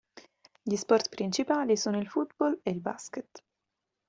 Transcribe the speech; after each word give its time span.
Gli 0.63 0.75
sport 0.77 1.09
principali 1.09 1.77
sono 1.77 1.99
il 1.99 2.07
football 2.07 2.59
e 2.63 2.71
il 2.71 2.79
basket. 2.79 3.43